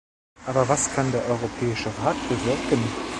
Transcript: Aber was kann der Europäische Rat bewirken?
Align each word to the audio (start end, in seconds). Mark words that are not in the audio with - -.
Aber 0.47 0.67
was 0.67 0.91
kann 0.95 1.11
der 1.11 1.23
Europäische 1.27 1.91
Rat 2.01 2.15
bewirken? 2.27 2.83